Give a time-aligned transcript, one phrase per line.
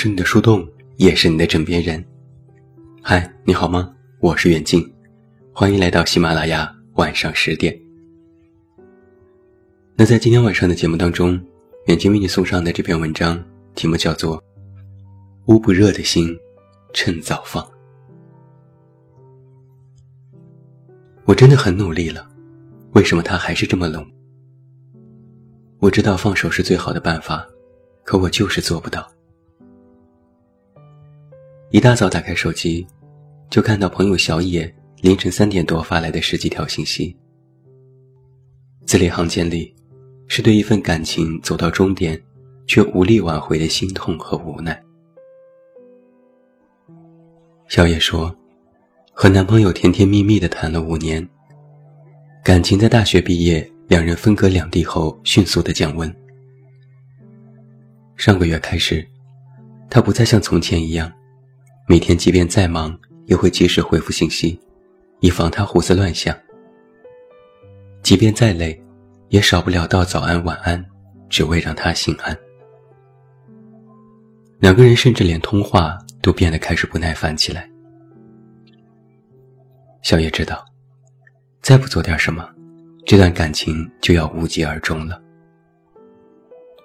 [0.00, 0.64] 是你的树洞，
[0.96, 2.02] 也是你的枕边人。
[3.02, 3.92] 嗨，你好吗？
[4.20, 4.80] 我是远近，
[5.52, 7.76] 欢迎来到喜马拉雅晚上十点。
[9.96, 11.36] 那在今天晚上的节目当中，
[11.86, 14.38] 远近为你送上的这篇文章题目叫做
[15.46, 16.32] 《捂不热的心，
[16.94, 17.60] 趁早放》。
[21.24, 22.24] 我真的很努力了，
[22.92, 24.08] 为什么他还是这么冷？
[25.80, 27.44] 我知道放手是最好的办法，
[28.04, 29.04] 可我就是做不到。
[31.70, 32.86] 一大早打开手机，
[33.50, 37.14] 就看到朋友小野凌晨三点多发来的十几条信息，
[38.86, 39.74] 字里行间里
[40.28, 42.18] 是对一份感情走到终点
[42.66, 44.82] 却无力挽回的心痛和无奈。
[47.68, 48.34] 小野说，
[49.12, 51.28] 和男朋友甜甜蜜蜜的谈了五年，
[52.42, 56.10] 感情在大学毕业，两人分隔两地后迅速的降温。
[58.16, 59.06] 上个月开始，
[59.90, 61.12] 他不再像从前一样。
[61.90, 62.94] 每天即便再忙，
[63.24, 64.60] 也会及时回复信息，
[65.20, 66.36] 以防他胡思乱想。
[68.02, 68.78] 即便再累，
[69.30, 70.84] 也少不了道早安晚安，
[71.30, 72.38] 只为让他心安。
[74.58, 77.66] 两个人甚至连通话都变得开始不耐烦起来。
[80.02, 80.62] 小叶知道，
[81.62, 82.46] 再不做点什么，
[83.06, 85.18] 这段感情就要无疾而终了。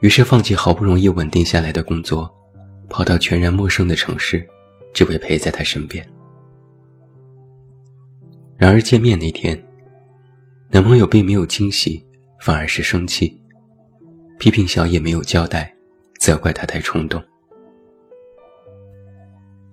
[0.00, 2.28] 于是放弃好不容易稳定下来的工作，
[2.90, 4.44] 跑到全然陌生的城市。
[4.98, 6.04] 只为陪在他身边。
[8.56, 9.56] 然而见面那天，
[10.70, 12.04] 男朋友并没有惊喜，
[12.40, 13.40] 反而是生气，
[14.40, 15.72] 批评小野没有交代，
[16.18, 17.22] 责怪他太冲动。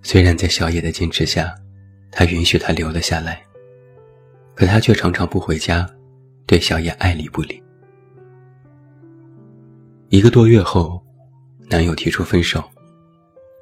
[0.04, 1.56] 虽然在小野的坚持下，
[2.12, 3.44] 他允许他留了下来，
[4.54, 5.90] 可他却常常不回家，
[6.46, 7.60] 对小野爱理不理。
[10.10, 11.04] 一个多月后，
[11.68, 12.64] 男友提出分手。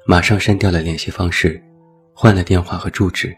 [0.06, 1.62] 马上删掉了联系方式，
[2.12, 3.34] 换了电话和住址，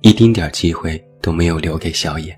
[0.00, 2.36] 一丁点机会都没有留给小野。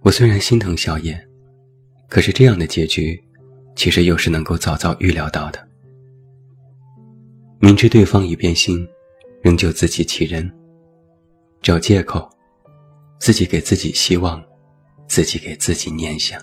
[0.00, 1.22] 我虽然心疼小野，
[2.08, 3.22] 可是这样的结局，
[3.76, 5.68] 其实又是能够早早预料到的。
[7.60, 8.88] 明知对方已变心，
[9.42, 10.50] 仍旧自欺欺人，
[11.60, 12.26] 找借口，
[13.20, 14.42] 自己给自己希望，
[15.06, 16.40] 自己给自己念想。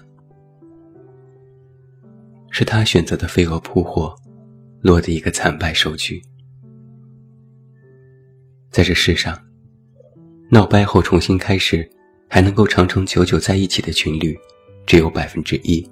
[2.57, 4.15] 是他选择的飞蛾扑火，
[4.79, 6.21] 落得一个惨败收局。
[8.71, 9.37] 在这世上，
[10.49, 11.85] 闹掰后重新开始，
[12.29, 14.39] 还能够长长久久在一起的情侣，
[14.85, 15.85] 只有百分之一。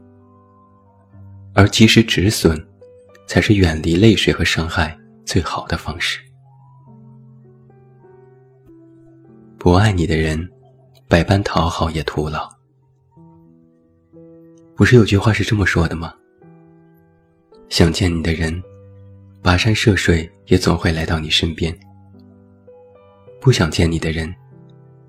[1.54, 2.58] 而及时止损，
[3.28, 6.22] 才是远离泪水和伤害最好的方式。
[9.58, 10.50] 不爱你的人，
[11.10, 12.50] 百般讨好也徒劳。
[14.78, 16.14] 不是有句话是这么说的吗？
[17.74, 18.62] 想见你的人，
[19.42, 21.74] 跋山涉水也总会来到你身边；
[23.42, 24.32] 不想见你的人，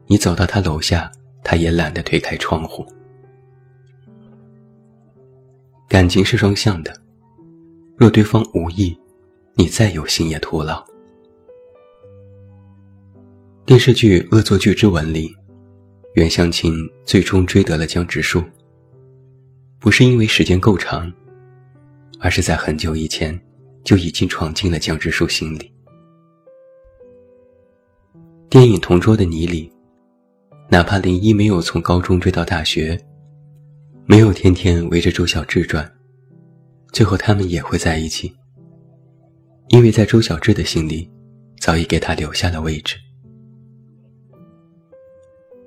[0.06, 2.82] 你走到他楼下，他也懒得推开窗户。
[5.91, 6.98] 感情是双向的，
[7.98, 8.98] 若对方无意，
[9.56, 10.82] 你再有心也徒劳。
[13.66, 15.31] 电视剧《恶作剧之吻》里，
[16.14, 18.42] 袁湘琴最终追得了江直树，
[19.78, 21.12] 不是因为时间够长。
[22.25, 23.39] 而是在很久以前，
[23.85, 25.71] 就已经闯进了江直树心里。
[28.49, 29.71] 电影《同桌的你》里，
[30.71, 32.99] 哪怕林一没有从高中追到大学，
[34.07, 35.93] 没有天天围着周小智转，
[36.93, 38.35] 最后他们也会在一起，
[39.69, 41.06] 因为在周小智的心里，
[41.61, 42.97] 早已给他留下了位置。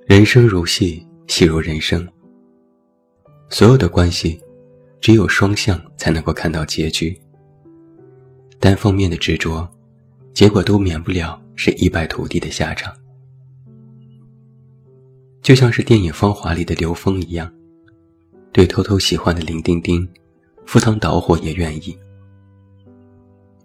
[0.07, 2.07] 人生如戏，戏如人生，
[3.47, 4.41] 所有的关系。
[4.99, 7.19] 只有双向才能够看到结局。
[8.59, 9.67] 单方面的执着，
[10.33, 12.93] 结果都免不了是一败涂地的下场。
[15.41, 17.49] 就像是电影《芳华》里的刘峰一样，
[18.51, 20.07] 对偷偷喜欢的林丁丁，
[20.65, 21.97] 赴汤蹈火也愿意。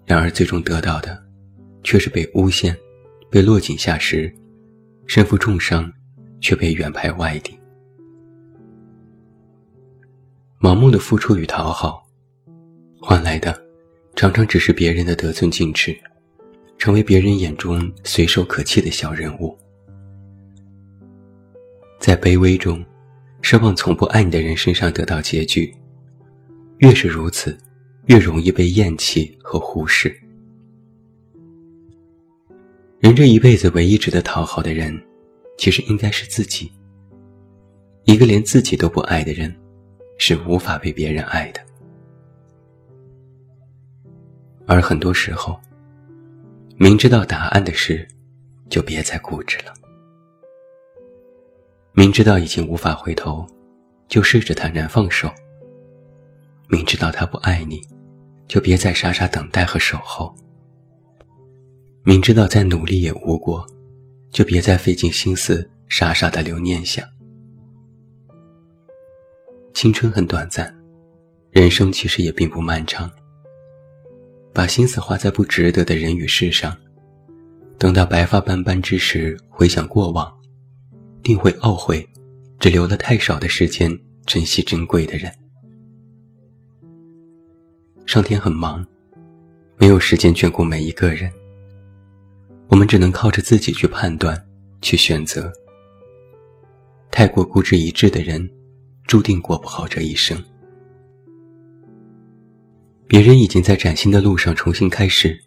[0.04, 1.20] 然而最终得到的，
[1.82, 2.76] 却是被诬陷，
[3.30, 4.32] 被落井下石，
[5.06, 5.90] 身负重伤，
[6.40, 7.58] 却被远派外地。
[10.62, 12.06] 盲目的付出与讨好，
[13.00, 13.60] 换来的
[14.14, 15.92] 常常只是别人的得寸进尺，
[16.78, 19.58] 成为别人眼中随手可弃的小人物。
[21.98, 22.80] 在卑微中，
[23.42, 25.74] 奢望从不爱你的人身上得到结局，
[26.78, 27.58] 越是如此，
[28.06, 30.16] 越容易被厌弃和忽视。
[33.00, 34.96] 人这一辈子唯一值得讨好的人，
[35.58, 36.70] 其实应该是自己。
[38.04, 39.52] 一个连自己都不爱的人。
[40.24, 41.60] 是无法被别人爱的。
[44.68, 45.60] 而很多时候，
[46.76, 48.06] 明知道答案的事，
[48.68, 49.74] 就别再固执了。
[51.90, 53.44] 明知道已经无法回头，
[54.06, 55.28] 就试着坦然放手。
[56.68, 57.82] 明知道他不爱你，
[58.46, 60.32] 就别再傻傻等待和守候。
[62.04, 63.66] 明知道再努力也无果，
[64.30, 67.04] 就别再费尽心思傻傻的留念想。
[69.74, 70.72] 青春很短暂，
[71.50, 73.10] 人生其实也并不漫长。
[74.52, 76.76] 把心思花在不值得的人与事上，
[77.78, 80.32] 等到白发斑斑之时，回想过往。
[81.22, 82.06] 定会懊悔，
[82.58, 83.96] 只留了太少的时间
[84.26, 85.32] 珍惜珍贵的人。
[88.06, 88.84] 上天很忙，
[89.78, 91.30] 没有时间眷顾每一个人。
[92.68, 94.44] 我们只能靠着自己去判断，
[94.80, 95.52] 去选择。
[97.10, 98.50] 太过固执一致的人，
[99.06, 100.42] 注定过不好这一生。
[103.06, 105.38] 别人已经在崭新的路上重新开始，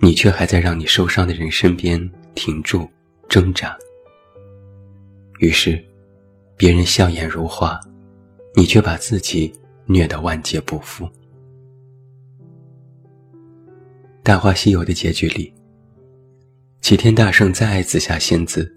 [0.00, 1.98] 你却还在让你受伤的人身边
[2.34, 2.86] 停住
[3.28, 3.76] 挣扎。
[5.38, 5.82] 于是，
[6.56, 7.80] 别人笑颜如花，
[8.54, 9.52] 你却把自己
[9.86, 11.06] 虐得万劫不复。
[14.22, 15.50] 《大话西游》的结局里，
[16.82, 18.70] 齐天大圣再爱紫霞仙子，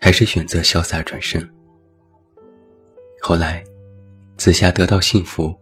[0.00, 1.46] 还是选择潇洒转身。
[3.28, 3.60] 后来，
[4.36, 5.52] 紫霞得到幸福，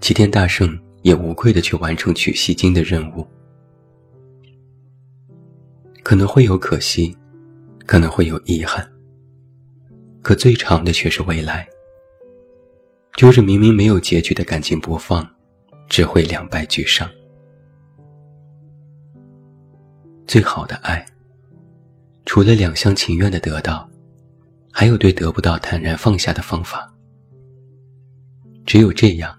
[0.00, 3.24] 齐天大圣也无愧的去完成取西经的任务。
[6.02, 7.16] 可能会有可惜，
[7.86, 8.84] 可能会有遗憾。
[10.22, 11.64] 可最长的却是未来。
[13.14, 15.24] 就是明明没有结局的感情不放，
[15.88, 17.08] 只会两败俱伤。
[20.26, 21.06] 最好的爱，
[22.26, 23.87] 除了两厢情愿的得到，
[24.78, 26.88] 还有对得不到坦然放下的方法。
[28.64, 29.36] 只有这样，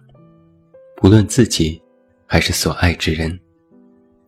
[0.98, 1.82] 不论自己
[2.26, 3.40] 还是所爱之人，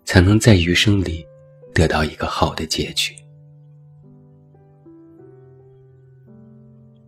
[0.06, 1.28] 才能在余生里
[1.74, 3.14] 得到一个好的结局。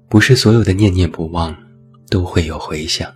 [0.09, 1.56] 不是所有的念念不忘
[2.09, 3.09] 都会有回响。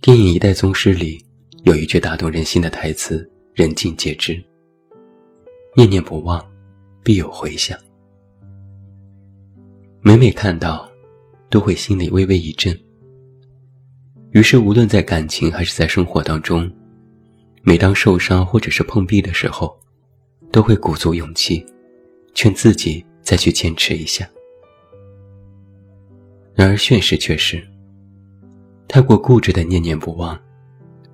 [0.00, 1.22] 电影《一代宗师》里
[1.64, 4.42] 有一句打动人心的台词，人尽皆知
[5.76, 6.42] ：“念念不忘，
[7.02, 7.78] 必有回响。”
[10.06, 10.86] 每每看到，
[11.48, 12.78] 都会心里微微一震。
[14.32, 16.70] 于是，无论在感情还是在生活当中，
[17.62, 19.74] 每当受伤或者是碰壁的时候，
[20.52, 21.64] 都会鼓足勇气，
[22.34, 23.04] 劝自己。
[23.22, 24.28] 再去坚持一下。
[26.54, 27.66] 然而现实却是，
[28.86, 30.38] 太过固执的念念不忘，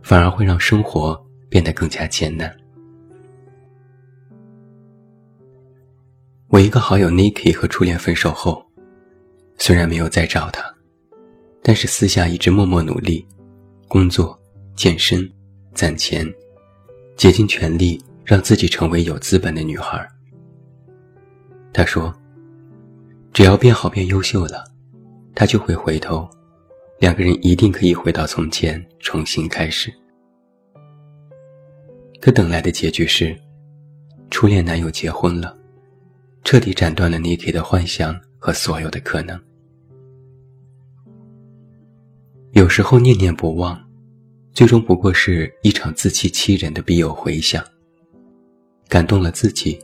[0.02, 1.16] 反而会让生活
[1.48, 2.52] 变得更加艰难。
[6.48, 8.66] 我一个好友 Niki 和初恋分手后，
[9.62, 10.64] 虽然没有再找他，
[11.62, 13.24] 但是私下一直默默努力，
[13.88, 14.36] 工作、
[14.74, 15.30] 健身、
[15.74, 16.26] 攒钱，
[17.14, 20.08] 竭尽全力让自己成为有资本的女孩。
[21.74, 22.12] 他说
[23.34, 24.64] ：“只要变好变优秀了，
[25.34, 26.26] 他就会回头，
[26.98, 29.92] 两个人一定可以回到从前，重新开始。”
[32.18, 33.38] 可等来的结局是，
[34.30, 35.54] 初恋男友结婚了，
[36.44, 39.38] 彻底斩断了 Niki 的幻想和所有的可能。
[42.52, 43.80] 有时候念念不忘，
[44.52, 47.64] 最终不过是一场自欺欺人的必有回响，
[48.88, 49.78] 感动了自己。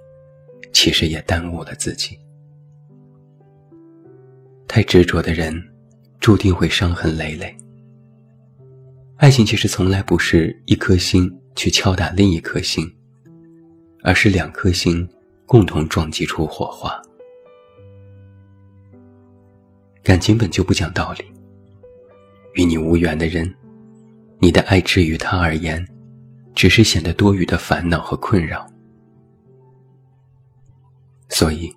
[0.73, 2.19] 其实也耽误了自己。
[4.69, 5.59] 太执着的人，
[6.21, 7.57] 注定会伤痕累累。
[9.17, 12.87] 爱情其实从来不是一颗心去敲打另一颗心，
[14.03, 15.09] 而是两颗心
[15.47, 17.01] 共同撞击出火花。
[20.03, 21.25] 感情本就不讲道理。
[22.57, 23.55] 与你无缘的人，
[24.39, 25.87] 你的爱至于他而言，
[26.55, 28.67] 只是显得多余的烦恼和困扰。
[31.29, 31.71] 所以，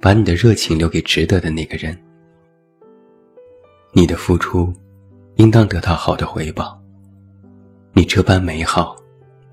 [0.00, 1.96] 把你的热情留给值得的那个人。
[3.92, 4.72] 你的付出，
[5.36, 6.80] 应当得到好的回报。
[7.92, 8.96] 你这般美好，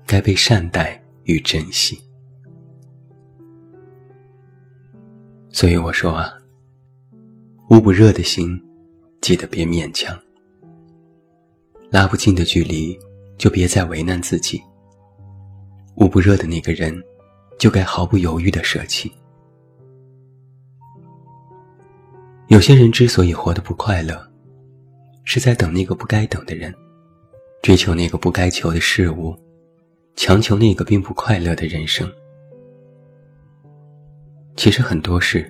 [0.06, 2.00] 该被善待与珍惜。
[5.50, 6.32] 所以我说啊，
[7.68, 8.58] 捂不热的心，
[9.22, 10.14] 记得别勉强；
[11.90, 12.98] 拉不近的距离，
[13.38, 14.62] 就别再为难自己。
[15.96, 17.02] 捂不热的那个人。
[17.58, 19.12] 就该毫不犹豫的舍弃。
[22.48, 24.20] 有些人之所以活得不快乐，
[25.22, 26.74] 是在等那个不该等的人，
[27.62, 29.36] 追求那个不该求的事物，
[30.16, 32.10] 强求那个并不快乐的人生。
[34.56, 35.48] 其实很多事，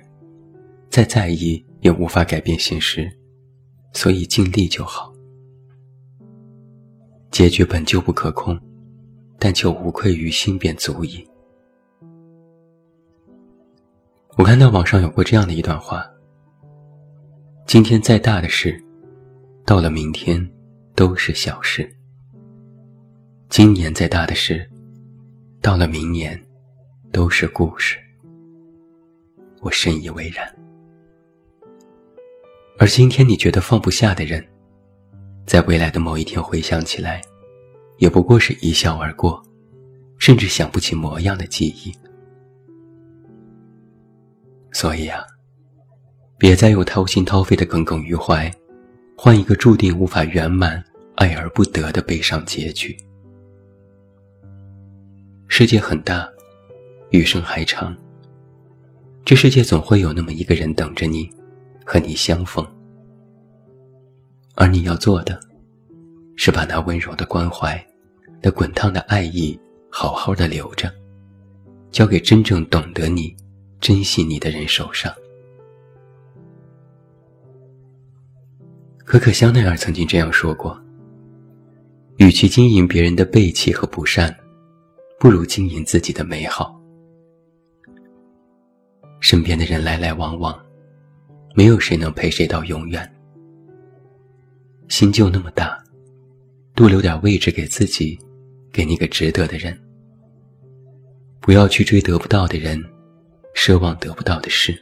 [0.91, 3.11] 再在意也无法改变现实，
[3.93, 5.13] 所以尽力就好。
[7.31, 8.59] 结局本就不可控，
[9.39, 11.27] 但求无愧于心便足矣。
[14.37, 16.07] 我看到网上有过这样的一段话：
[17.65, 18.83] 今天再大的事，
[19.65, 20.47] 到了明天
[20.95, 21.83] 都是小事；
[23.49, 24.69] 今年再大的事，
[25.61, 26.39] 到了明年
[27.11, 27.97] 都是故事。
[29.61, 30.62] 我深以为然。
[32.77, 34.43] 而今天你觉得放不下的人，
[35.45, 37.21] 在未来的某一天回想起来，
[37.97, 39.41] 也不过是一笑而过，
[40.17, 41.93] 甚至想不起模样的记忆。
[44.71, 45.23] 所以啊，
[46.37, 48.51] 别再用掏心掏肺的耿耿于怀，
[49.15, 50.83] 换一个注定无法圆满、
[51.15, 52.97] 爱而不得的悲伤结局。
[55.47, 56.27] 世界很大，
[57.11, 57.95] 余生还长。
[59.23, 61.29] 这世界总会有那么一个人等着你，
[61.85, 62.65] 和你相逢。
[64.55, 65.39] 而你要做的，
[66.35, 67.83] 是把那温柔的关怀、
[68.41, 69.59] 那滚烫的爱意，
[69.89, 70.91] 好好的留着，
[71.91, 73.35] 交给真正懂得你。
[73.81, 75.13] 珍惜你的人手上。
[78.99, 80.81] 可可香奈儿曾经这样说过
[82.15, 84.33] ：“与其经营别人的背弃和不善，
[85.19, 86.79] 不如经营自己的美好。”
[89.19, 90.57] 身边的人来来往往，
[91.53, 93.09] 没有谁能陪谁到永远。
[94.89, 95.81] 心就那么大，
[96.75, 98.19] 多留点位置给自己，
[98.71, 99.77] 给那个值得的人。
[101.39, 102.83] 不要去追得不到的人。
[103.55, 104.75] 奢望得不到的事，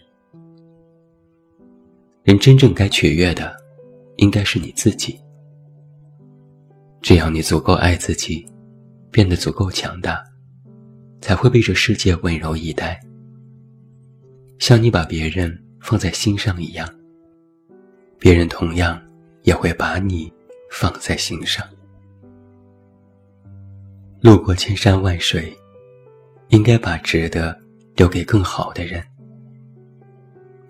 [2.23, 3.53] 人真正该取悦的，
[4.15, 5.19] 应该是你自己。
[7.01, 8.47] 只要你足够爱自己，
[9.11, 10.23] 变得足够强大，
[11.19, 12.97] 才会被这世界温柔以待，
[14.57, 16.87] 像你把别人放在心上一样，
[18.17, 19.01] 别人同样
[19.41, 20.31] 也会把你
[20.69, 21.67] 放在心上。
[24.21, 25.57] 路过千山万水，
[26.49, 27.59] 应该把值得。
[27.97, 29.05] 留给更好的人，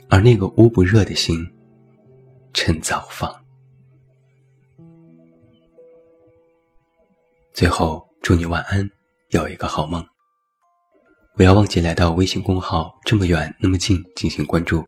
[0.10, 1.48] 而那个捂不热的心，
[2.52, 3.34] 趁早放。
[7.54, 8.90] 最后，祝你晚安，
[9.30, 10.04] 有一个好梦。
[11.36, 14.84] 不要忘记来到微信公号“这么远那么近”进行关注，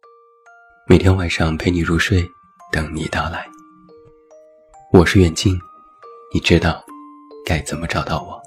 [0.86, 2.30] 每天晚上陪你入睡，
[2.70, 3.48] 等你到来。
[4.92, 5.58] 我是远近，
[6.34, 6.84] 你知道
[7.46, 8.38] 该怎么找到我。